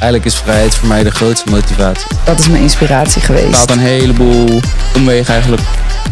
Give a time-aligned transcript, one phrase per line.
[0.00, 2.16] Eigenlijk is vrijheid voor mij de grootste motivatie.
[2.24, 3.56] Dat is mijn inspiratie Het geweest.
[3.56, 4.60] haalt een heleboel
[4.94, 5.62] omwegen eigenlijk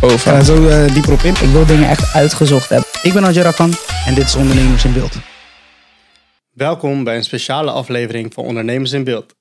[0.00, 0.18] over.
[0.18, 1.30] ga zo eh, dieper op in.
[1.32, 2.88] Ik wil dingen echt uitgezocht hebben.
[3.02, 3.72] Ik ben Adjara Khan
[4.06, 5.14] en dit is Ondernemers in Beeld.
[6.50, 9.34] Welkom bij een speciale aflevering van Ondernemers in Beeld.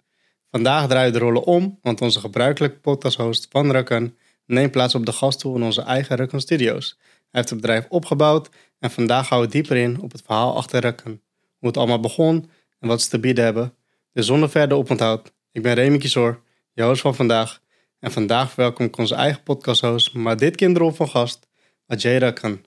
[0.52, 5.12] Vandaag draaien de rollen om, want onze gebruikelijke podcasthost Van Rukken neemt plaats op de
[5.12, 6.96] gaststoel in onze eigen Rukken Studios.
[7.00, 8.50] Hij heeft het bedrijf opgebouwd
[8.80, 11.21] en vandaag gaan we dieper in op het verhaal achter Rukken.
[11.59, 12.50] Hoe het allemaal begon
[12.80, 13.73] en wat ze te bieden hebben.
[14.15, 16.41] Dus zonder verder oponthoud, ik ben Remy Kiesor,
[16.73, 17.61] je host van vandaag.
[17.99, 21.47] En vandaag verwelkom ik onze eigen podcasthost, maar dit keer in de rol van gast,
[21.88, 22.65] Ajay Rukken.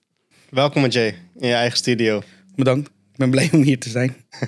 [0.50, 2.22] Welkom Ajay, in je eigen studio.
[2.54, 2.88] Bedankt.
[2.88, 4.16] Ik ben blij om hier te zijn.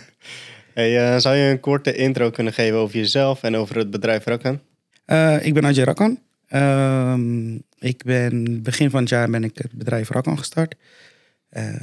[0.75, 4.25] Hey, eh, zou je een korte intro kunnen geven over jezelf en over het bedrijf
[4.25, 4.63] Rukken?
[5.05, 6.19] Eh, ik ben Ajay Rakkan.
[6.47, 10.75] Ehm, ik ben begin van het jaar ben ik het bedrijf Rakkan gestart.
[11.49, 11.75] Eh,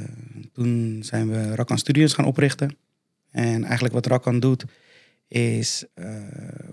[0.52, 2.76] toen zijn we Rakkan Studios gaan oprichten.
[3.30, 4.64] En eigenlijk wat Rakkan doet
[5.28, 6.06] is eh,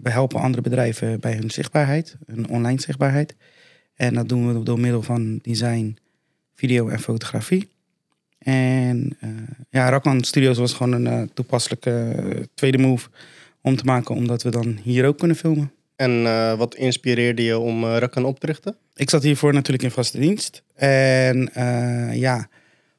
[0.04, 3.36] we helpen andere bedrijven bij hun zichtbaarheid, hun online zichtbaarheid.
[3.96, 5.98] En dat doen we door middel van design,
[6.54, 7.70] video en fotografie.
[8.38, 9.30] En eh,
[9.70, 13.10] ja, Rakman Studios was gewoon een eh, toepasselijke tweede move
[13.62, 15.72] om te maken, omdat we dan hier ook kunnen filmen.
[15.96, 16.24] En
[16.58, 18.76] wat inspireerde je om Rukken op te richten?
[18.96, 20.64] Ik zat hiervoor natuurlijk in vaste dienst.
[20.76, 21.50] En
[22.14, 22.50] ja,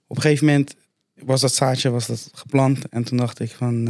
[0.07, 0.75] op een gegeven moment
[1.15, 2.89] was dat zaadje was dat geplant.
[2.89, 3.85] En toen dacht ik van,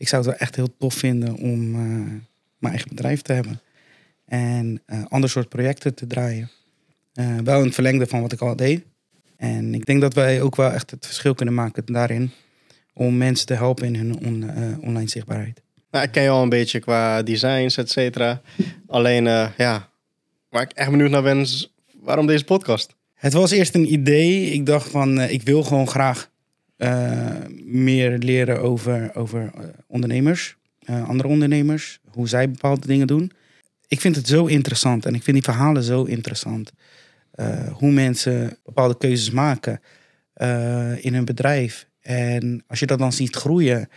[0.00, 1.80] ik zou het wel echt heel tof vinden om eh,
[2.58, 3.60] mijn eigen bedrijf te hebben.
[4.26, 6.50] En eh ander soort projecten te draaien.
[7.12, 8.82] Eh, wel in het verlengde van wat ik al deed.
[9.36, 12.30] En ik denk dat wij ook wel echt het verschil kunnen maken daarin.
[12.94, 15.62] Om mensen te helpen in hun on- online zichtbaarheid.
[15.90, 18.40] Nou, ik ken je al een beetje qua designs, et cetera.
[18.86, 19.24] Alleen,
[19.56, 19.88] ja,
[20.48, 22.96] waar ik echt benieuwd naar ben, is waarom deze podcast?
[23.14, 24.50] Het was eerst een idee.
[24.52, 26.30] Ik dacht van, ik wil gewoon graag
[27.64, 33.30] meer leren over, over eh, ondernemers, eh, andere ondernemers, hoe zij bepaalde dingen doen.
[33.88, 36.72] Ik vind het zo interessant en ik vind die verhalen zo interessant.
[37.40, 39.80] Eh, hoe mensen bepaalde keuzes maken
[40.32, 41.88] eh, in hun bedrijf.
[42.00, 43.88] En als je dat dan ziet groeien,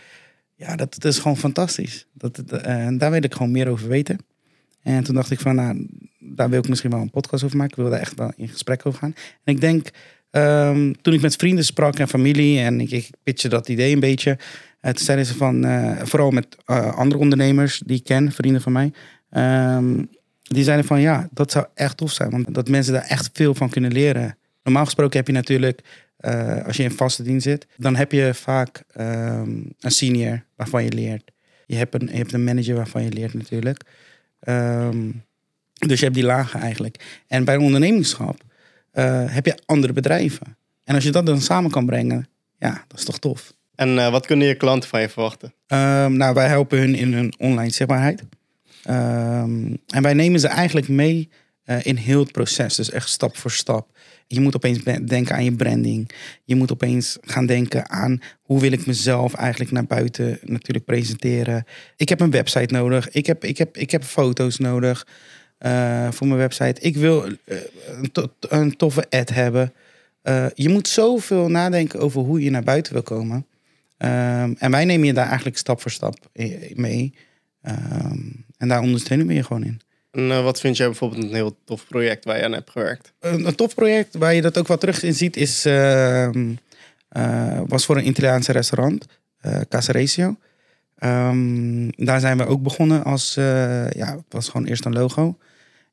[0.54, 2.06] ja, dat, is gewoon fantastisch.
[2.12, 4.18] Dat, eh, en daar wil ik gewoon meer over weten.
[4.82, 5.86] En toen dacht ik van, nou,
[6.18, 7.76] daar wil ik misschien wel een podcast over maken.
[7.76, 9.14] Ik wil daar echt wel in gesprek over gaan.
[9.44, 9.88] En ik denk,
[10.34, 14.38] ehm, toen ik met vrienden sprak en familie en ik, ik dat idee een beetje.
[14.84, 18.62] Uh, toen zeiden ze van, eh, vooral met eh, andere ondernemers die ik ken, vrienden
[18.62, 18.92] van mij.
[19.30, 20.04] ehm,
[20.42, 22.30] die zeiden van, ja, dat zou echt tof zijn.
[22.30, 24.36] Want dat mensen daar echt veel van kunnen leren.
[24.62, 25.80] Normaal gesproken heb je natuurlijk,
[26.16, 29.50] eh, als je in vaste dienst zit, dan heb je vaak ehm,
[29.80, 31.30] een senior waarvan je leert.
[31.66, 33.82] Je hebt, een, je hebt een manager waarvan je leert natuurlijk.
[35.72, 37.22] Dus je hebt die lagen eigenlijk.
[37.26, 38.42] En bij een ondernemingschap
[39.26, 40.56] heb je andere bedrijven.
[40.84, 42.28] En als je dat dan samen kan brengen,
[42.58, 43.54] ja, dat is toch tof.
[43.74, 45.54] En eh, wat kunnen je klanten van je verwachten?
[45.66, 48.22] Ehm, nou, wij helpen hun in hun online zichtbaarheid.
[48.82, 51.28] Ehm, en wij nemen ze eigenlijk mee
[51.64, 52.74] eh, in heel het proces.
[52.74, 53.98] Dus echt stap voor stap.
[54.26, 56.10] Je moet opeens denken aan je branding.
[56.44, 61.64] Je moet opeens gaan denken aan hoe wil ik mezelf eigenlijk naar buiten natuurlijk presenteren.
[61.96, 63.08] Ik heb een website nodig.
[63.10, 65.06] Ik heb, ik heb, ik heb foto's nodig
[65.64, 66.80] eh, voor mijn website.
[66.80, 69.72] Ik wil eh, een, to- een toffe ad hebben.
[70.22, 73.46] Eh, je moet zoveel nadenken over hoe je naar buiten wil komen.
[73.96, 76.16] Ehm, en wij nemen je daar eigenlijk stap voor stap
[76.74, 77.14] mee.
[77.62, 78.18] Ehm,
[78.58, 79.80] en daar ondersteunen we je gewoon in.
[80.10, 83.12] En wat vind jij bijvoorbeeld een heel tof project waar je aan hebt gewerkt?
[83.20, 86.52] Een, een tof project waar je dat ook wel terug in ziet is, ehm,
[87.08, 89.06] eh, was voor een Italiaanse restaurant,
[89.68, 90.36] Casaresio.
[90.98, 95.36] Ehm, daar zijn we ook begonnen als, ja, het was gewoon eerst een logo.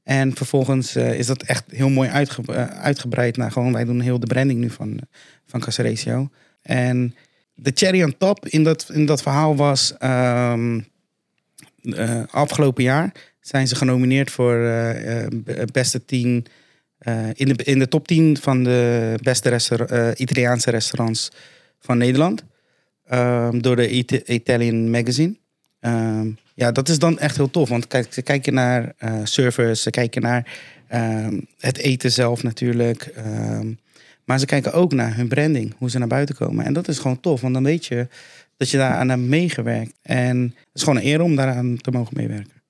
[0.04, 4.20] En vervolgens eh, is dat echt heel mooi eh, uitgebreid naar gewoon, wij doen heel
[4.20, 5.00] de branding nu van,
[5.46, 6.32] van.
[6.62, 7.16] En
[7.54, 10.80] de cherry on top in dat, in dat verhaal was, ehm,
[11.82, 14.54] eh, afgelopen jaar zijn ze genomineerd voor
[15.44, 16.46] be- beste 10
[16.98, 19.50] eh, in, de, in de top 10 van de beste
[20.18, 21.32] Italiaanse restaurants
[21.80, 22.44] van Nederland.
[23.06, 25.36] Ehm, door de Ita- Italian Magazine.
[25.80, 26.30] Ehm,
[26.62, 27.70] ja, dat is dan echt heel tof.
[27.70, 28.94] Want kijk, ze kijken naar
[29.24, 30.48] servers, ze kijken naar
[30.88, 33.04] ehm, het eten zelf natuurlijk.
[33.04, 33.74] Ehm,
[34.26, 36.66] maar ze kijken ook naar hun branding, hoe ze naar buiten komen.
[36.66, 38.08] En dat is gewoon tof, want dan weet je
[38.58, 39.94] dat je daaraan hebt meegewerkt.
[40.02, 42.62] En het is gewoon een eer om daaraan te mogen meewerken.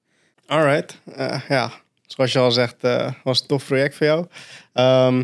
[0.45, 1.71] Alright, Eh, ja,
[2.05, 4.25] zoals je al zegt, eh, was het een tof project voor jou.
[4.73, 5.15] Ehm,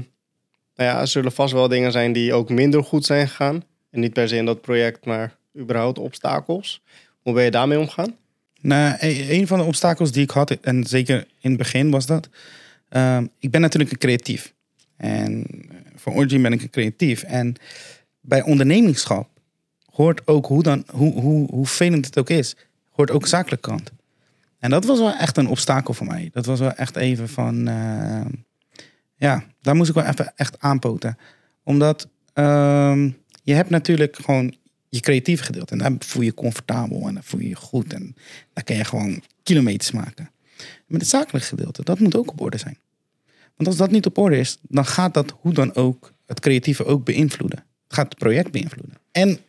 [0.76, 3.64] nou ja, er zullen vast wel dingen zijn die ook minder goed zijn gegaan.
[3.92, 6.82] En niet per se in dat project, maar überhaupt obstakels.
[7.22, 8.16] Hoe ben je daarmee omgaan?
[8.62, 12.30] Nou, een van de obstakels die ik had, en zeker in het begin was dat.
[12.90, 14.54] ehm, ik ben natuurlijk een creatief.
[14.98, 17.24] En eh, voor Origin ben ik een creatief.
[17.24, 17.56] En
[18.22, 19.30] bij ondernemingschap
[19.92, 22.56] hoort ook hoe, dan, hoe, hoe, hoe vervelend het ook is,
[22.92, 23.92] hoort ook zakelijke kant.
[24.60, 26.30] En dat was wel echt een obstakel voor mij.
[26.34, 28.26] Dat was wel echt even van, eh,
[29.16, 31.18] ja, daar moest ik wel even echt aanpoten.
[31.64, 33.10] Omdat ehm,
[33.44, 34.56] je hebt natuurlijk gewoon
[34.90, 35.74] je creatieve gedeelte.
[35.74, 37.94] En daar voel je je comfortabel en dan voel je je goed.
[37.94, 38.16] En
[38.54, 40.32] daar kan je gewoon kilometers maken.
[40.88, 42.78] Met het zakelijke gedeelte, dat moet ook op orde zijn.
[43.56, 46.86] Want als dat niet op orde is, dan gaat dat hoe dan ook het creatieve
[46.86, 47.60] ook beïnvloeden.
[47.60, 48.98] Het gaat het project beïnvloeden.
[49.12, 49.40] En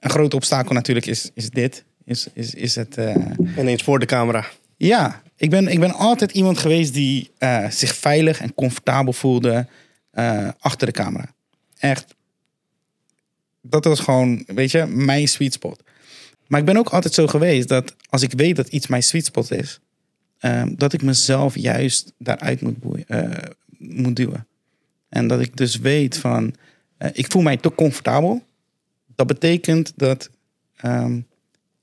[0.00, 1.84] een groot obstakel natuurlijk is, is dit.
[2.04, 3.14] Is, is, is het, eh,
[3.58, 4.46] Ineens voor de camera.
[4.76, 9.66] ja, ik ben, ik ben altijd iemand geweest die eh, zich veilig en comfortabel voelde
[10.10, 11.34] eh, achter de camera.
[11.78, 12.14] Echt.
[13.60, 15.82] Dat was gewoon, weet je, mijn sweet spot.
[16.46, 19.24] Maar ik ben ook altijd zo geweest dat als ik weet dat iets mijn sweet
[19.24, 19.80] spot is,
[20.38, 24.46] ehm, dat ik mezelf juist daaruit moet, boeien, eh, moet duwen.
[25.08, 26.54] En dat ik dus weet van,
[26.96, 28.42] eh, ik voel mij te comfortabel.
[29.14, 30.30] Dat betekent dat
[30.76, 31.20] ehm,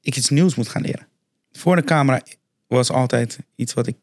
[0.02, 1.08] ik iets nieuws moet gaan leren.
[1.52, 2.22] Voor de camera
[2.68, 3.96] was altijd iets wat ik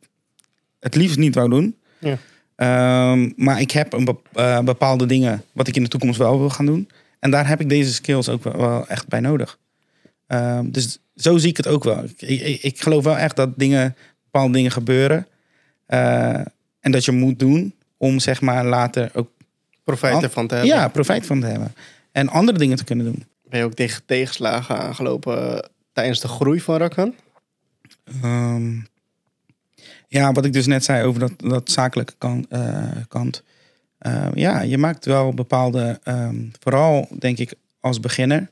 [0.80, 1.76] het liefst niet wou doen.
[1.98, 2.18] Ja.
[2.56, 6.50] Ehm, maar ik heb een eh, bepaalde dingen wat ik in de toekomst wel wil
[6.50, 6.88] gaan doen.
[7.24, 9.58] En daar heb ik deze skills ook wel, wel echt bij nodig.
[10.26, 12.04] Ehm, dus zo zie ik het ook wel.
[12.04, 15.26] Ik, ik, ik geloof wel echt dat dingen, bepaalde dingen gebeuren.
[15.86, 16.40] eh,
[16.80, 19.30] en dat je moet doen om zeg maar later ook
[19.84, 20.74] Profijt An- ervan te hebben.
[20.74, 21.74] ja, profijt van te hebben.
[22.12, 23.24] En andere dingen te kunnen doen.
[23.48, 27.14] Ben je ook tegen tegenslagen aangelopen eh, tijdens de groei van Rakan?
[28.22, 28.72] Ehm,
[30.08, 32.14] ja, wat ik dus net zei over dat, dat zakelijke
[32.48, 33.42] eh, kant.
[34.04, 38.50] Eh, ja, je maakt wel bepaalde, ehm, vooral denk ik als beginner,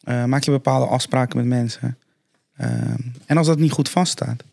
[0.00, 1.98] eh, maak je bepaalde afspraken met mensen.
[2.56, 4.44] Ehm, en als dat niet goed vaststaat,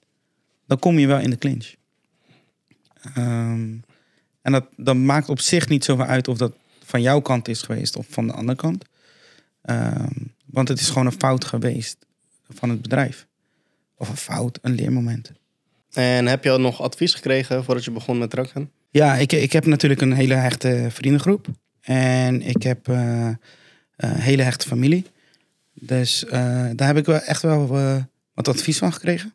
[0.65, 1.73] dan kom je wel in de clinch.
[3.13, 3.75] Ehm,
[4.41, 6.53] en dat, dat maakt op zich niet zoveel uit of dat
[6.83, 8.85] van jouw kant is geweest of van de andere kant.
[9.61, 10.13] Ehm,
[10.45, 11.97] want het is gewoon een fout geweest
[12.49, 13.27] van het bedrijf.
[13.95, 15.31] Of een fout, een leermoment.
[15.91, 18.69] En heb je al nog advies gekregen voordat je begon met Rakan?
[18.93, 21.47] Ja, ik, ik heb natuurlijk een hele hechte vriendengroep.
[21.81, 23.29] En ik heb eh,
[23.95, 25.05] een hele hechte familie.
[25.73, 26.31] Dus eh,
[26.75, 28.03] daar heb ik wel echt wel eh,
[28.33, 29.33] wat advies van gekregen.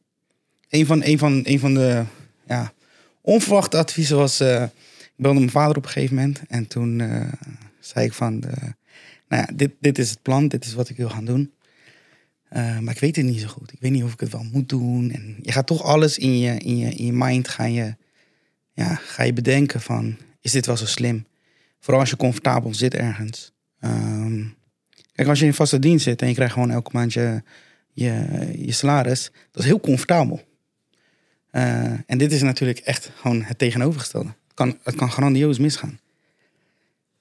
[0.69, 2.03] Een van, een van, een van de
[2.47, 2.73] ja,
[3.21, 4.41] onverwachte adviezen was...
[4.41, 6.41] eh, ik belde mijn vader op een gegeven moment.
[6.49, 7.33] En toen eh,
[7.81, 8.43] zei ik van...
[8.45, 8.63] eh,
[9.29, 10.49] nou ja, dit, dit is het plan.
[10.49, 11.53] Dit is wat ik wil gaan doen.
[12.49, 13.73] Eh, maar ik weet het niet zo goed.
[13.73, 15.11] Ik weet niet of ik het wel moet doen.
[15.11, 17.95] En je gaat toch alles in je, in je, in je mind ga je
[18.77, 21.27] ja, ga je bedenken van, is dit wel zo slim?
[21.81, 23.53] Vooral als je comfortabel zit ergens.
[23.81, 24.45] Ehm,
[25.13, 27.43] kijk, als je in vaste dienst zit en je krijgt gewoon elke maand je,
[27.93, 30.41] je, salaris, dat is heel comfortabel.
[31.51, 34.29] Eh, en dit is natuurlijk echt gewoon het tegenovergestelde.
[34.29, 35.99] Het kan, het kan grandioos misgaan.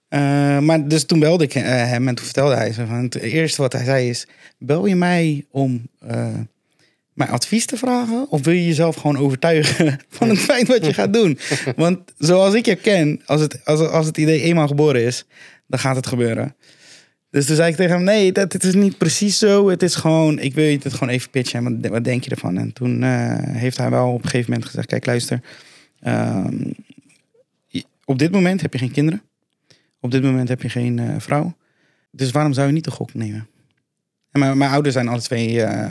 [0.07, 3.16] Eh, maar dus toen belde ik eh, hem en toen vertelde hij zo van, het
[3.16, 5.90] eerste wat hij zei is, bel je mij om
[7.16, 8.30] mijn advies te vragen?
[8.30, 11.40] Of wil je jezelf gewoon overtuigen van het feit wat je gaat doen?
[11.76, 15.26] Want zoals ik je ken, als het, als, als het idee eenmaal geboren is,
[15.68, 16.56] dan gaat het gebeuren.
[17.30, 19.70] Dus toen zei ik tegen hem, nee, dat, het is niet precies zo.
[19.70, 21.66] Het is gewoon, ik wil je het gewoon even pitchen.
[21.66, 22.58] En Wat, wat denk je ervan?
[22.58, 25.42] En toen eh, heeft hij wel op een gegeven moment gezegd, kijk luister.
[26.00, 26.72] ehm,
[28.06, 29.22] op dit moment heb je geen kinderen.
[30.00, 31.56] Op dit moment heb je geen eh, vrouw.
[32.12, 33.48] Dus waarom zou je niet de gok nemen?
[34.32, 35.90] En mijn, mijn ouders zijn alle twee eh,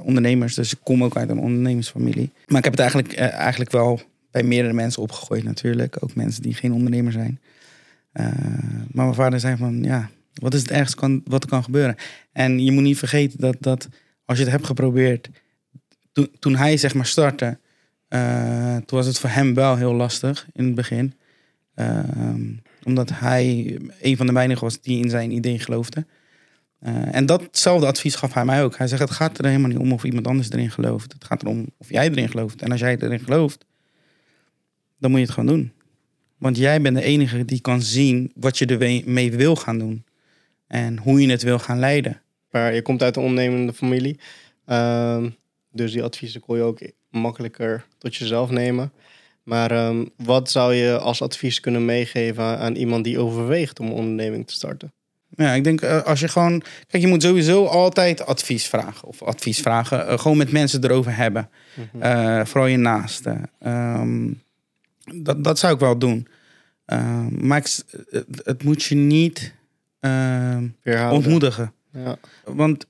[0.00, 0.54] ondernemers.
[0.54, 2.30] Dus ik kom ook uit een ondernemersfamilie.
[2.46, 4.00] Maar ik heb het eigenlijk, eh, eigenlijk wel
[4.30, 5.96] bij meerdere mensen opgegooid natuurlijk.
[6.00, 7.40] Ook mensen die geen ondernemer zijn.
[8.12, 8.26] Eh,
[8.90, 11.96] maar mijn vader zei van, ja, wat is het ergste kan, wat er kan gebeuren?
[12.32, 13.88] En je moet niet vergeten dat, dat
[14.24, 15.30] als je het hebt geprobeerd...
[16.12, 17.58] Toen, toen hij zeg maar startte,
[18.08, 21.14] eh, toen was het voor hem wel heel lastig in het begin.
[21.74, 22.42] Ehm,
[22.84, 26.06] omdat hij een van de weinigen was die in zijn idee geloofde.
[26.84, 28.76] Eh, en datzelfde advies gaf hij mij ook.
[28.76, 31.12] Hij zegt, het gaat er helemaal niet om of iemand anders erin gelooft.
[31.12, 32.62] Het gaat erom of jij erin gelooft.
[32.62, 33.64] En als jij erin gelooft,
[34.98, 35.72] dan moet je het gewoon doen.
[36.38, 40.04] Want jij bent de enige die kan zien wat je ermee wil gaan doen.
[40.66, 42.22] En hoe je het wil gaan leiden.
[42.50, 44.18] Maar je komt uit een ondernemende familie.
[44.64, 45.30] Ehm,
[45.70, 46.78] dus die adviezen kon je ook
[47.10, 48.92] makkelijker tot jezelf nemen.
[49.42, 53.92] Maar ehm, wat zou je als advies kunnen meegeven aan iemand die overweegt om een
[53.92, 54.92] onderneming te starten?
[55.36, 56.62] Ja, ik denk eh, als je gewoon...
[56.88, 59.08] Kijk, je moet sowieso altijd advies vragen.
[59.08, 60.08] Of advies vragen.
[60.08, 61.48] eh, gewoon met mensen erover hebben.
[62.00, 63.50] Eh, vooral je naasten.
[63.60, 64.30] Ehm,
[65.14, 66.28] dat, dat zou ik wel doen.
[66.86, 67.66] Ehm, maar ik
[68.10, 69.54] het, het moet je niet
[70.00, 70.68] ehm,
[71.10, 71.72] ontmoedigen.
[71.92, 72.16] Ja.
[72.44, 72.86] Want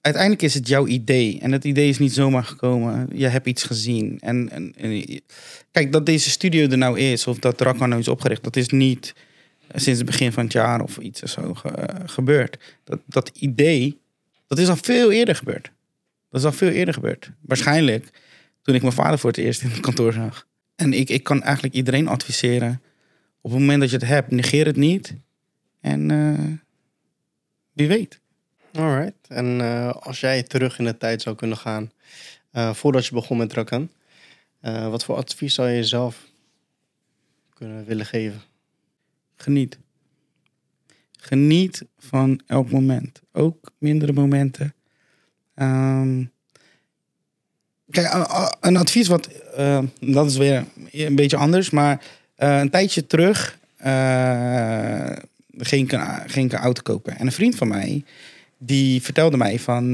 [0.00, 1.38] uiteindelijk is het jouw idee.
[1.40, 3.08] En het idee is niet zomaar gekomen.
[3.12, 4.18] Je hebt iets gezien.
[4.20, 4.74] En, en,
[5.70, 8.68] kijk, dat deze studio er nou is, of dat Rakman nou is opgericht, dat is
[8.68, 9.14] niet
[9.74, 12.76] sinds het begin van het jaar of iets of zo ge- gebeurd.
[12.84, 14.00] Dat, dat idee,
[14.46, 15.70] dat is al veel eerder gebeurd.
[16.30, 17.30] Dat is al veel eerder gebeurd.
[17.40, 18.10] Waarschijnlijk
[18.62, 20.46] toen ik mijn vader voor het eerst in het kantoor zag.
[20.74, 22.82] En ik, ik kan eigenlijk iedereen adviseren.
[23.40, 25.14] Op het moment dat je het hebt, negeer het niet.
[25.80, 26.44] En eh,
[27.72, 28.20] wie weet.
[28.72, 29.28] Alright.
[29.28, 31.90] En eh, als jij terug in de tijd zou kunnen gaan,
[32.50, 33.90] eh, voordat je begon met drukken,
[34.60, 36.26] wat voor advies zou je jezelf
[37.54, 38.42] kunnen willen geven?
[39.36, 39.78] Geniet.
[41.26, 43.20] Geniet van elk moment.
[43.32, 44.74] Ook mindere momenten.
[45.54, 46.24] Ehm,
[47.90, 48.26] kijk,
[48.60, 49.26] een advies wat...
[49.26, 51.70] eh, dat is weer een beetje anders.
[51.70, 55.16] Maar eh, een tijdje terug eh,
[55.56, 57.18] ging, ik een, auto kopen.
[57.18, 58.04] En een vriend van mij...
[58.58, 59.92] Die vertelde mij van...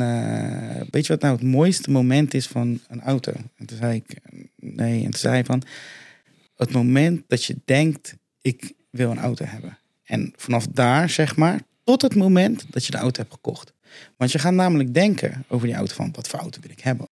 [0.90, 3.32] weet je wat nou het mooiste moment is van een auto?
[3.56, 4.16] En toen zei ik...
[4.56, 4.96] Nee.
[4.96, 5.62] En toen zei hij van...
[6.56, 8.14] Het moment dat je denkt...
[8.40, 9.78] Ik wil een auto hebben.
[10.04, 13.72] En vanaf daar, zeg maar, tot het moment dat je de auto hebt gekocht.
[14.16, 17.06] Want je gaat namelijk denken over die auto van, wat voor auto wil ik hebben?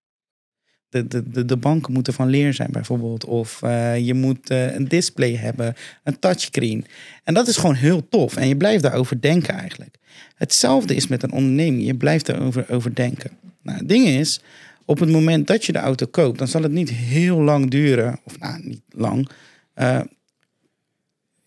[0.88, 3.24] De, de, de, de banken moeten van leer zijn bijvoorbeeld.
[3.24, 6.86] Of eh, je moet eh, een display hebben, een touchscreen.
[7.24, 8.36] En dat is gewoon heel tof.
[8.36, 9.96] En je blijft daarover denken eigenlijk.
[10.34, 11.84] Hetzelfde is met een onderneming.
[11.84, 13.30] Je blijft erover over denken.
[13.62, 14.40] Nou, het ding is,
[14.84, 16.38] op het moment dat je de auto koopt...
[16.38, 18.20] dan zal het niet heel lang duren.
[18.24, 19.28] Of nou, niet lang.
[19.74, 20.00] eh,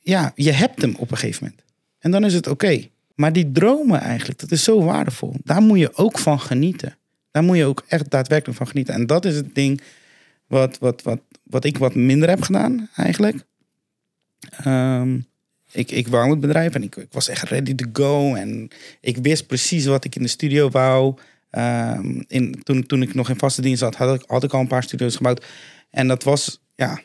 [0.04, 1.64] ja, je hebt hem op een gegeven moment.
[2.00, 2.88] En dan is het oké.
[3.16, 5.36] Maar die dromen eigenlijk, dat is zo waardevol.
[5.44, 6.98] Daar moet je ook van genieten.
[7.32, 8.94] Daar moet je ook echt daadwerkelijk van genieten.
[8.94, 9.82] En dat is het ding
[10.48, 13.46] wat, wat, wat, wat ik wat minder heb gedaan eigenlijk.
[14.64, 15.20] Ehm,
[15.72, 18.36] ik, ik wou het bedrijf en ik, ik was echt ready to go.
[18.36, 18.68] En
[19.02, 21.18] ik wist precies wat ik in de studio wou.
[21.50, 24.60] Ehm, in, toen, toen ik nog in vaste dienst zat, had ik, had ik al
[24.60, 25.46] een paar studio's gebouwd.
[25.90, 27.02] En dat was, ja,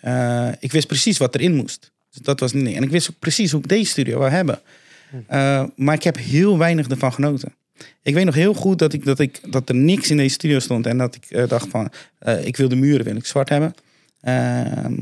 [0.00, 1.92] eh, ik wist precies wat erin moest.
[2.10, 2.76] Dus dat was niet.
[2.76, 4.60] En ik wist ook precies hoe ik deze studio wil hebben.
[5.30, 7.54] Uh, maar ik heb heel weinig ervan genoten.
[8.02, 10.58] Ik weet nog heel goed dat, ik, dat, ik, dat er niks in deze studio
[10.58, 10.86] stond.
[10.86, 11.90] En dat ik uh, dacht van,
[12.22, 13.74] uh, ik wil de muren wil ik zwart hebben.
[14.20, 14.94] Ehm,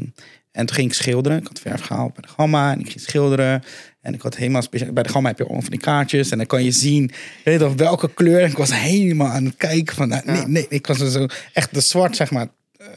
[0.52, 1.38] en toen ging ik schilderen.
[1.38, 2.72] Ik had verf gehaald bij de Gamma.
[2.72, 3.62] En ik ging schilderen.
[4.00, 4.92] En ik had helemaal speciaal...
[4.92, 6.30] Bij de Gamma heb je al van die kaartjes.
[6.30, 7.10] En dan kan je zien
[7.44, 8.40] weet je, welke kleur.
[8.40, 10.08] En ik was helemaal aan het kijken van...
[10.08, 10.66] Nou, nee, nee.
[10.68, 12.48] Ik was zo echt de zwart, zeg maar,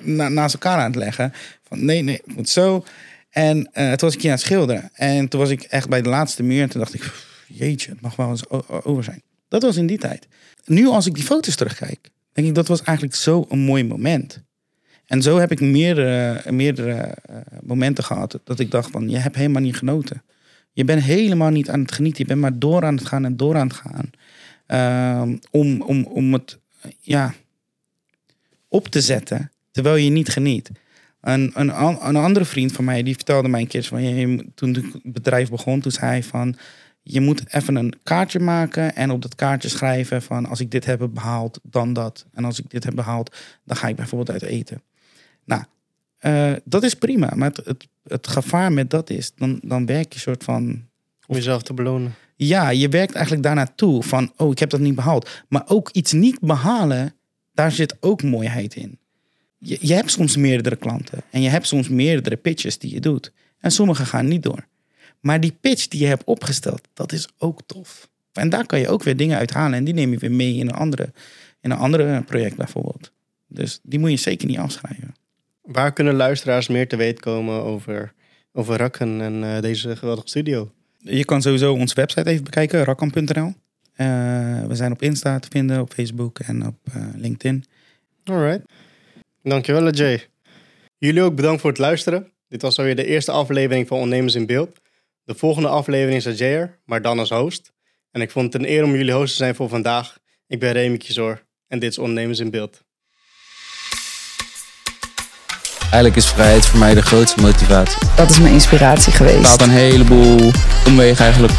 [0.01, 1.33] na, naast elkaar aan het leggen.
[1.63, 2.83] Van nee, nee, het moet zo.
[3.29, 4.89] En uh, toen was ik hier aan het schilderen.
[4.93, 6.62] En toen was ik echt bij de laatste muur.
[6.62, 7.13] En toen dacht ik,
[7.48, 8.50] jeetje, het mag wel eens
[8.83, 9.21] over zijn.
[9.48, 10.27] Dat was in die tijd.
[10.65, 14.43] Nu als ik die foto's terugkijk, denk ik dat was eigenlijk zo een mooi moment.
[15.05, 19.36] En zo heb ik meerdere, meerdere uh, momenten gehad dat ik dacht van, je hebt
[19.36, 20.24] helemaal niet genoten.
[20.71, 22.21] Je bent helemaal niet aan het genieten.
[22.21, 24.09] Je bent maar door aan het gaan en door aan het gaan.
[24.67, 26.59] Uh, om, om, om het
[27.00, 27.33] ja,
[28.67, 30.69] op te zetten, terwijl je niet geniet.
[31.21, 31.69] Een, een,
[32.07, 35.49] een andere vriend van mij, die vertelde mij een keer van, je, toen het bedrijf
[35.49, 36.55] begon, toen zei hij van,
[37.01, 40.85] je moet even een kaartje maken en op dat kaartje schrijven van, als ik dit
[40.85, 42.25] heb behaald, dan dat.
[42.33, 44.81] En als ik dit heb behaald, dan ga ik bijvoorbeeld uit eten.
[45.45, 45.63] Nou,
[46.21, 50.13] uh, dat is prima, maar het, het, het, gevaar met dat is, dan, dan werk
[50.13, 50.88] je soort van...
[51.27, 52.13] Om jezelf te belonen.
[52.35, 55.43] Ja, je werkt eigenlijk daarnaartoe van, oh, ik heb dat niet behaald.
[55.47, 57.13] Maar ook iets niet behalen,
[57.53, 58.99] daar zit ook mooiheid in
[59.59, 63.31] je, je hebt soms meerdere klanten en je hebt soms meerdere pitches die je doet.
[63.59, 64.67] En sommige gaan niet door.
[65.19, 68.09] Maar die pitch die je hebt opgesteld, dat is ook tof.
[68.33, 70.67] En daar kan je ook weer dingen uithalen en die neem je weer mee in
[70.67, 71.11] een andere,
[71.61, 73.11] in een andere project bijvoorbeeld.
[73.47, 75.15] Dus die moet je zeker niet afschrijven.
[75.61, 78.13] Waar kunnen luisteraars meer te weten komen over,
[78.53, 80.71] over Rakken en uh, deze geweldige studio?
[80.97, 83.45] Je kan sowieso onze website even bekijken, rakkan.nl.
[83.45, 83.55] Uh,
[84.65, 87.65] we zijn op Insta te vinden, op Facebook en op uh, LinkedIn.
[88.23, 88.61] Alright.
[89.43, 90.27] Dankjewel, Jay.
[90.98, 92.31] Jullie ook bedankt voor het luisteren.
[92.48, 94.79] Dit was alweer de eerste aflevering van Ondernemers in Beeld.
[95.24, 97.72] De volgende aflevering is Jay er, maar dan als host.
[98.12, 100.17] En ik vond het een eer om jullie host te zijn voor vandaag.
[100.48, 102.84] Ik ben Remy Kizor en dit is Ondernemers in Beeld.
[105.81, 108.08] Eigenlijk is vrijheid voor mij de grootste motivatie.
[108.15, 109.38] Dat is mijn inspiratie geweest.
[109.38, 110.51] Het laat een heleboel
[110.86, 111.53] omwegen eigenlijk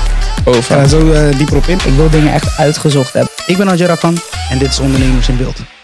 [0.45, 0.77] over.
[0.77, 1.79] Ja, zo uh, dieper op in.
[1.79, 3.33] Ik wil dingen echt uitgezocht hebben.
[3.47, 4.17] Ik ben Adjara Khan
[4.51, 5.80] en dit is Ondernemers in Beeld.